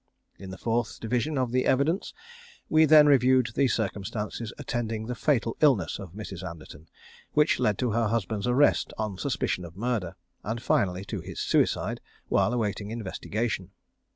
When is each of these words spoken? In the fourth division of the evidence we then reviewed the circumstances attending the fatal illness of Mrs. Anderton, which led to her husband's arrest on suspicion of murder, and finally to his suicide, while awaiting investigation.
In 0.39 0.49
the 0.49 0.57
fourth 0.57 0.99
division 0.99 1.37
of 1.37 1.51
the 1.51 1.65
evidence 1.67 2.11
we 2.69 2.85
then 2.85 3.05
reviewed 3.05 3.51
the 3.53 3.67
circumstances 3.67 4.51
attending 4.57 5.05
the 5.05 5.13
fatal 5.13 5.55
illness 5.61 5.99
of 5.99 6.13
Mrs. 6.15 6.41
Anderton, 6.41 6.89
which 7.33 7.59
led 7.59 7.77
to 7.77 7.91
her 7.91 8.07
husband's 8.07 8.47
arrest 8.47 8.93
on 8.97 9.19
suspicion 9.19 9.63
of 9.63 9.77
murder, 9.77 10.15
and 10.43 10.59
finally 10.59 11.05
to 11.05 11.21
his 11.21 11.39
suicide, 11.39 12.01
while 12.29 12.51
awaiting 12.51 12.89
investigation. 12.89 13.73